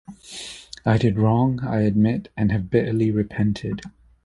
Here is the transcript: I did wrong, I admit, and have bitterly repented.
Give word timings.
I 0.83 0.97
did 0.97 1.19
wrong, 1.19 1.59
I 1.61 1.81
admit, 1.81 2.29
and 2.35 2.51
have 2.51 2.71
bitterly 2.71 3.11
repented. 3.11 3.83